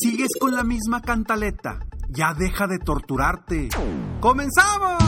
[0.00, 1.80] Sigues con la misma cantaleta.
[2.08, 3.68] Ya deja de torturarte.
[4.20, 5.02] ¡Comenzamos!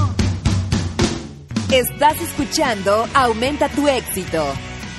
[1.73, 4.45] Estás escuchando Aumenta tu éxito,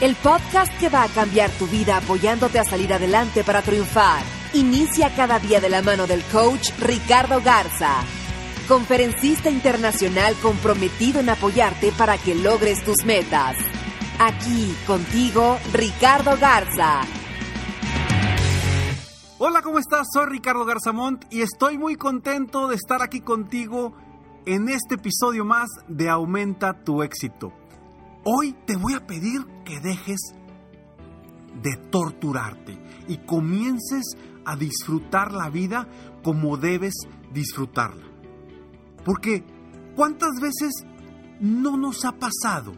[0.01, 4.23] el podcast que va a cambiar tu vida apoyándote a salir adelante para triunfar.
[4.53, 8.01] Inicia cada día de la mano del coach Ricardo Garza,
[8.67, 13.55] conferencista internacional comprometido en apoyarte para que logres tus metas.
[14.19, 17.01] Aquí contigo, Ricardo Garza.
[19.37, 20.07] Hola, ¿cómo estás?
[20.13, 23.93] Soy Ricardo Garzamont y estoy muy contento de estar aquí contigo
[24.45, 27.51] en este episodio más de Aumenta tu éxito.
[28.23, 30.21] Hoy te voy a pedir que dejes
[31.61, 32.77] de torturarte
[33.09, 34.05] y comiences
[34.45, 35.85] a disfrutar la vida
[36.23, 36.93] como debes
[37.33, 38.05] disfrutarla.
[39.03, 39.43] Porque
[39.97, 40.71] ¿cuántas veces
[41.41, 42.71] no nos ha pasado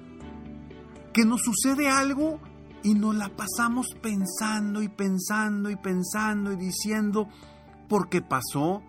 [1.14, 2.40] que nos sucede algo
[2.84, 7.28] y nos la pasamos pensando y pensando y pensando y diciendo
[7.90, 8.84] por qué pasó,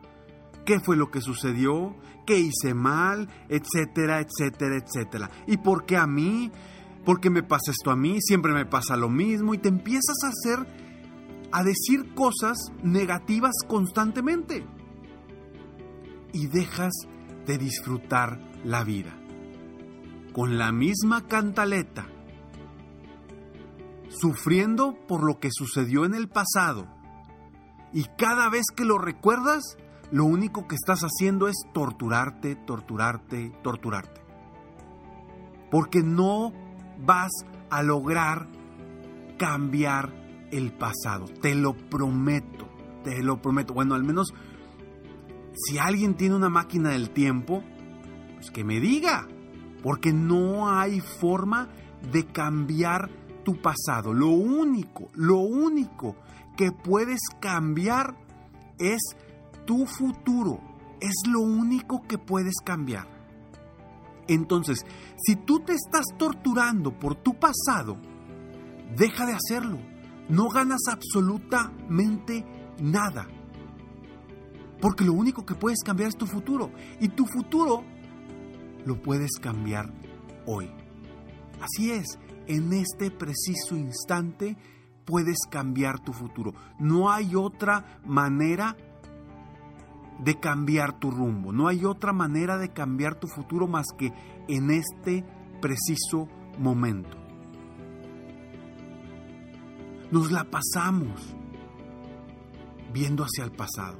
[0.64, 5.30] qué fue lo que sucedió, qué hice mal, etcétera, etcétera, etcétera.
[5.46, 6.50] ¿Y por qué a mí?
[7.04, 8.20] ¿Por qué me pasa esto a mí?
[8.20, 10.66] Siempre me pasa lo mismo y te empiezas a hacer,
[11.52, 14.66] a decir cosas negativas constantemente.
[16.32, 16.92] Y dejas
[17.46, 19.16] de disfrutar la vida.
[20.34, 22.06] Con la misma cantaleta
[24.20, 26.86] sufriendo por lo que sucedió en el pasado.
[27.92, 29.76] Y cada vez que lo recuerdas,
[30.10, 34.20] lo único que estás haciendo es torturarte, torturarte, torturarte.
[35.70, 36.52] Porque no
[36.98, 37.30] vas
[37.70, 38.46] a lograr
[39.38, 40.12] cambiar
[40.50, 41.26] el pasado.
[41.40, 42.68] Te lo prometo,
[43.04, 43.74] te lo prometo.
[43.74, 44.34] Bueno, al menos
[45.54, 47.62] si alguien tiene una máquina del tiempo,
[48.34, 49.26] pues que me diga.
[49.82, 51.68] Porque no hay forma
[52.12, 53.10] de cambiar
[53.48, 54.12] tu pasado.
[54.12, 56.16] Lo único, lo único
[56.54, 58.14] que puedes cambiar
[58.78, 59.00] es
[59.64, 60.60] tu futuro.
[61.00, 63.06] Es lo único que puedes cambiar.
[64.26, 64.84] Entonces,
[65.16, 67.96] si tú te estás torturando por tu pasado,
[68.94, 69.78] deja de hacerlo.
[70.28, 72.44] No ganas absolutamente
[72.82, 73.28] nada.
[74.78, 76.70] Porque lo único que puedes cambiar es tu futuro.
[77.00, 77.82] Y tu futuro
[78.84, 79.90] lo puedes cambiar
[80.44, 80.70] hoy.
[81.62, 84.56] Así es, en este preciso instante
[85.04, 86.54] puedes cambiar tu futuro.
[86.78, 88.76] No hay otra manera
[90.18, 91.52] de cambiar tu rumbo.
[91.52, 94.12] No hay otra manera de cambiar tu futuro más que
[94.48, 95.24] en este
[95.60, 96.28] preciso
[96.58, 97.16] momento.
[100.10, 101.36] Nos la pasamos
[102.92, 103.98] viendo hacia el pasado.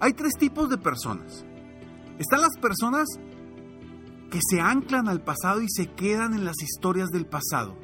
[0.00, 1.44] Hay tres tipos de personas.
[2.18, 3.06] Están las personas
[4.36, 7.74] que se anclan al pasado y se quedan en las historias del pasado.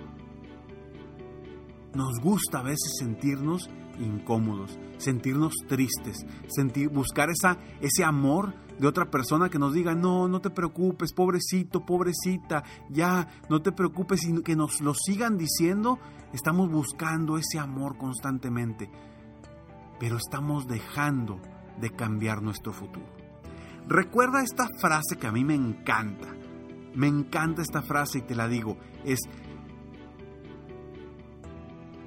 [1.95, 3.69] Nos gusta a veces sentirnos
[3.99, 10.29] incómodos, sentirnos tristes, sentir, buscar esa, ese amor de otra persona que nos diga, no,
[10.29, 15.99] no te preocupes, pobrecito, pobrecita, ya, no te preocupes, y que nos lo sigan diciendo,
[16.33, 18.91] estamos buscando ese amor constantemente,
[19.99, 21.41] pero estamos dejando
[21.81, 23.07] de cambiar nuestro futuro.
[23.89, 26.38] Recuerda esta frase que a mí me encanta,
[26.99, 29.21] me encanta esta frase y te la digo, es,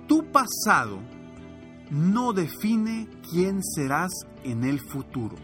[0.05, 0.99] tu pasado
[1.89, 4.11] no define quién serás
[4.43, 5.37] en el futuro.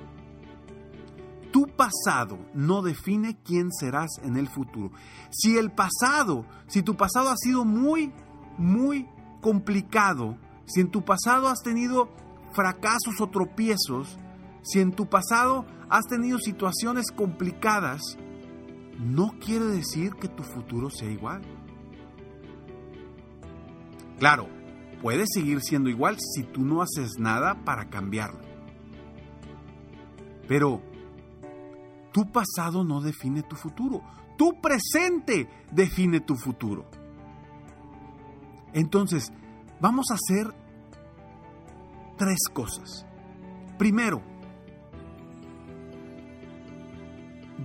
[1.53, 4.91] Tu pasado no define quién serás en el futuro.
[5.29, 8.11] Si el pasado, si tu pasado ha sido muy,
[8.57, 9.07] muy
[9.39, 12.09] complicado, si en tu pasado has tenido
[12.51, 14.17] fracasos o tropiezos,
[14.61, 18.17] si en tu pasado has tenido situaciones complicadas,
[18.99, 21.41] no quiere decir que tu futuro sea igual.
[24.19, 24.47] Claro,
[25.01, 28.39] puede seguir siendo igual si tú no haces nada para cambiarlo.
[30.47, 30.81] Pero
[32.11, 34.01] tu pasado no define tu futuro.
[34.37, 36.89] Tu presente define tu futuro.
[38.73, 39.31] Entonces,
[39.79, 40.53] vamos a hacer
[42.17, 43.05] tres cosas.
[43.77, 44.21] Primero,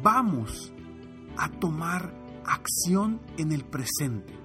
[0.03, 0.73] vamos
[1.37, 2.13] a tomar
[2.45, 4.43] acción en el presente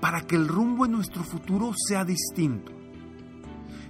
[0.00, 2.72] para que el rumbo en nuestro futuro sea distinto.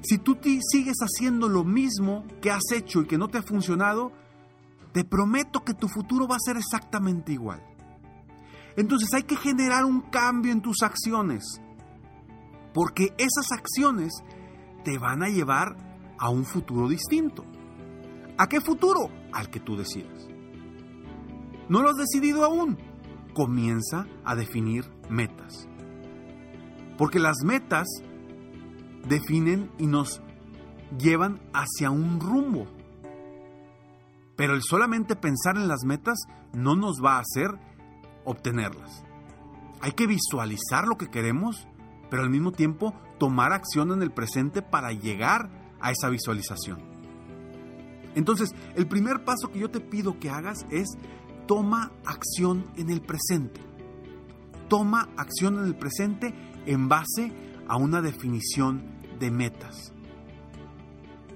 [0.02, 4.12] Si tú sigues haciendo lo mismo que has hecho y que no te ha funcionado,
[4.92, 7.62] te prometo que tu futuro va a ser exactamente igual.
[8.76, 11.60] Entonces hay que generar un cambio en tus acciones,
[12.72, 14.12] porque esas acciones
[14.84, 15.76] te van a llevar
[16.18, 17.44] a un futuro distinto.
[18.38, 19.10] ¿A qué futuro?
[19.32, 20.28] Al que tú decidas.
[21.68, 22.78] ¿No lo has decidido aún?
[23.34, 25.68] Comienza a definir metas.
[26.96, 27.86] Porque las metas
[29.06, 30.20] definen y nos
[30.98, 32.66] llevan hacia un rumbo.
[34.36, 36.18] Pero el solamente pensar en las metas
[36.52, 37.50] no nos va a hacer
[38.24, 39.04] obtenerlas.
[39.80, 41.68] Hay que visualizar lo que queremos,
[42.10, 45.50] pero al mismo tiempo tomar acción en el presente para llegar
[45.80, 46.78] a esa visualización.
[48.14, 50.88] Entonces, el primer paso que yo te pido que hagas es
[51.48, 53.60] toma acción en el presente.
[54.68, 56.34] Toma acción en el presente
[56.66, 57.32] en base
[57.66, 58.82] a una definición
[59.18, 59.94] de metas.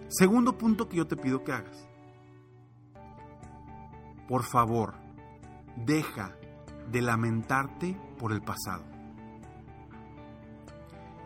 [0.08, 1.88] Segundo punto que yo te pido que hagas.
[4.28, 4.94] Por favor,
[5.86, 6.36] deja
[6.90, 8.84] de lamentarte por el pasado.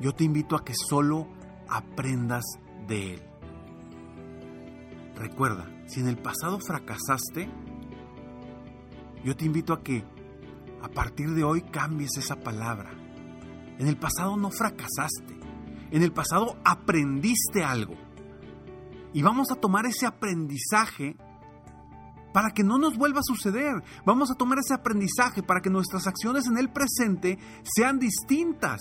[0.00, 1.26] Yo te invito a que solo
[1.68, 2.44] aprendas
[2.86, 3.22] de él.
[5.16, 7.50] Recuerda, si en el pasado fracasaste,
[9.26, 10.04] yo te invito a que
[10.80, 12.92] a partir de hoy cambies esa palabra.
[13.76, 15.36] En el pasado no fracasaste.
[15.90, 17.94] En el pasado aprendiste algo.
[19.12, 21.16] Y vamos a tomar ese aprendizaje
[22.32, 23.82] para que no nos vuelva a suceder.
[24.04, 28.78] Vamos a tomar ese aprendizaje para que nuestras acciones en el presente sean distintas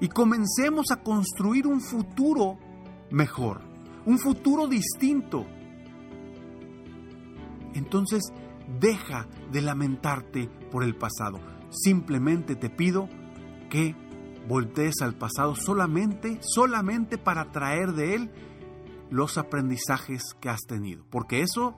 [0.00, 2.58] y comencemos a construir un futuro
[3.12, 3.60] mejor,
[4.04, 5.46] un futuro distinto.
[7.72, 8.32] Entonces,
[8.78, 11.40] Deja de lamentarte por el pasado.
[11.70, 13.08] Simplemente te pido
[13.68, 13.94] que
[14.48, 18.30] voltees al pasado solamente, solamente para traer de él
[19.10, 21.04] los aprendizajes que has tenido.
[21.10, 21.76] Porque eso,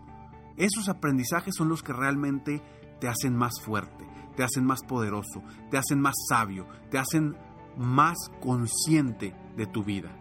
[0.57, 2.63] esos aprendizajes son los que realmente
[3.01, 4.07] te hacen más fuerte,
[4.37, 7.37] te hacen más poderoso, te hacen más sabio, te hacen
[7.77, 10.17] más consciente de tu vida.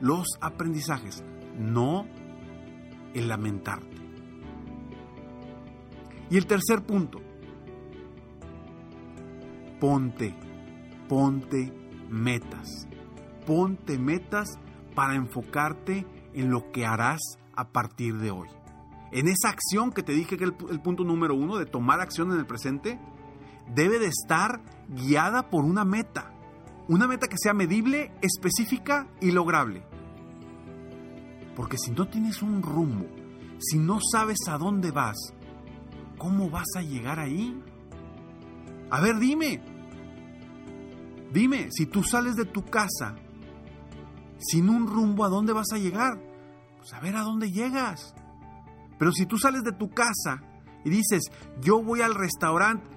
[0.00, 1.24] Los aprendizajes,
[1.58, 2.06] no
[3.14, 3.95] el lamentarte.
[6.30, 7.20] Y el tercer punto,
[9.80, 10.34] ponte,
[11.08, 11.72] ponte
[12.10, 12.88] metas.
[13.46, 14.58] Ponte metas
[14.94, 16.04] para enfocarte
[16.34, 17.20] en lo que harás
[17.54, 18.48] a partir de hoy.
[19.12, 22.32] En esa acción que te dije que el, el punto número uno de tomar acción
[22.32, 22.98] en el presente,
[23.72, 26.32] debe de estar guiada por una meta.
[26.88, 29.84] Una meta que sea medible, específica y lograble.
[31.54, 33.06] Porque si no tienes un rumbo,
[33.58, 35.16] si no sabes a dónde vas,
[36.18, 37.60] ¿cómo vas a llegar ahí?
[38.90, 39.60] A ver, dime.
[41.32, 43.16] Dime, si tú sales de tu casa
[44.38, 46.20] sin un rumbo, ¿a dónde vas a llegar?
[46.78, 48.14] Pues a ver a dónde llegas.
[48.98, 50.42] Pero si tú sales de tu casa
[50.84, 51.30] y dices,
[51.60, 52.88] yo voy al restaurante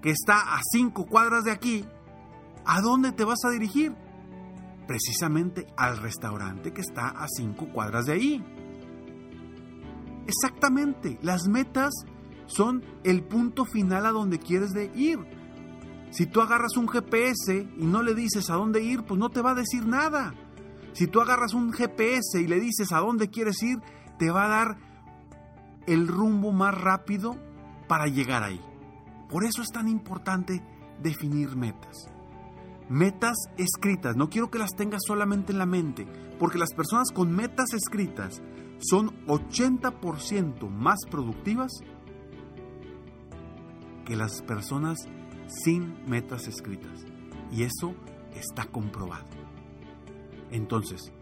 [0.00, 1.84] que está a cinco cuadras de aquí,
[2.64, 3.94] ¿a dónde te vas a dirigir?
[4.86, 8.44] Precisamente al restaurante que está a cinco cuadras de ahí.
[10.26, 11.92] Exactamente, las metas
[12.46, 15.18] son el punto final a donde quieres ir.
[16.10, 19.42] Si tú agarras un GPS y no le dices a dónde ir, pues no te
[19.42, 20.34] va a decir nada.
[20.92, 23.78] Si tú agarras un GPS y le dices a dónde quieres ir,
[24.18, 24.76] te va a dar
[25.86, 27.36] el rumbo más rápido
[27.86, 28.60] para llegar ahí.
[29.28, 30.62] Por eso es tan importante
[31.02, 32.08] definir metas.
[32.88, 36.06] Metas escritas, no quiero que las tengas solamente en la mente,
[36.38, 38.40] porque las personas con metas escritas
[38.78, 41.72] son 80% más productivas
[44.06, 44.98] que las personas
[45.48, 47.04] sin metas escritas.
[47.52, 47.94] Y eso
[48.34, 49.26] está comprobado.
[50.50, 51.12] Entonces,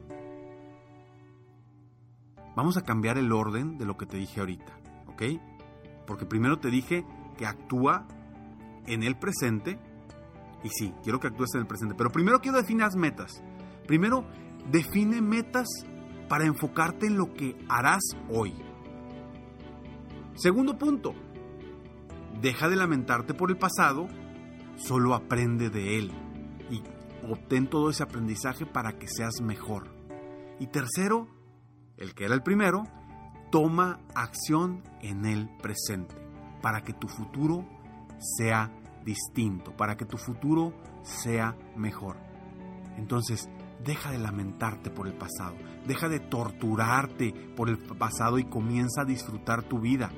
[2.55, 5.23] vamos a cambiar el orden de lo que te dije ahorita, ¿ok?
[6.07, 7.05] Porque primero te dije
[7.37, 8.07] que actúa
[8.87, 9.79] en el presente,
[10.63, 13.43] y sí, quiero que actúes en el presente, pero primero quiero definir las metas.
[13.87, 14.25] Primero,
[14.71, 15.67] define metas
[16.29, 18.55] para enfocarte en lo que harás hoy.
[20.35, 21.15] Segundo punto,
[22.45, 24.07] deja de lamentarte por el pasado,
[24.77, 26.13] solo aprende de él
[26.71, 26.83] y
[27.27, 29.89] obtén todo ese aprendizaje para que seas mejor.
[30.61, 31.27] Y tercero,
[31.97, 32.85] el que era el primero,
[33.51, 36.15] toma acción en el presente
[36.61, 37.65] para que tu futuro
[38.37, 38.71] sea
[39.07, 42.19] distinto, para que tu futuro sea mejor.
[42.99, 43.49] Entonces,
[43.83, 45.55] deja de lamentarte por el pasado,
[45.87, 50.11] deja de torturarte por el pasado y comienza a disfrutar tu vida.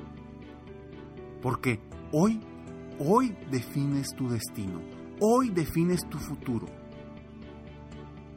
[1.40, 1.80] Porque
[2.12, 2.40] hoy,
[2.98, 4.80] hoy defines tu destino,
[5.20, 6.66] hoy defines tu futuro.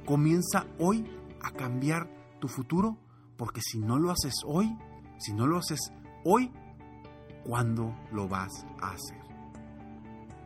[0.06, 1.06] Comienza hoy
[1.42, 2.10] a cambiar
[2.40, 2.98] tu futuro
[3.38, 4.78] porque si no lo haces hoy,
[5.18, 5.80] si no lo haces
[6.24, 6.52] hoy,
[7.44, 9.20] ¿cuándo lo vas a hacer?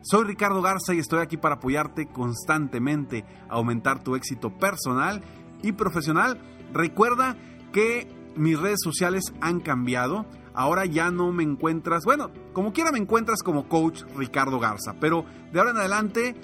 [0.02, 5.22] Soy Ricardo Garza y estoy aquí para apoyarte constantemente a aumentar tu éxito personal
[5.62, 6.38] y profesional.
[6.74, 7.36] Recuerda
[7.72, 10.26] que mis redes sociales han cambiado.
[10.54, 15.24] Ahora ya no me encuentras, bueno, como quiera me encuentras como coach Ricardo Garza, pero
[15.52, 16.36] de ahora en adelante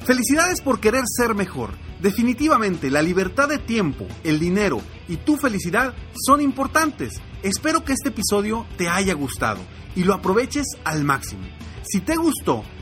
[0.05, 1.71] Felicidades por querer ser mejor.
[2.01, 5.93] Definitivamente, la libertad de tiempo, el dinero y tu felicidad
[6.25, 7.21] son importantes.
[7.43, 9.59] Espero que este episodio te haya gustado
[9.95, 11.43] y lo aproveches al máximo.
[11.83, 12.63] Si te gustó,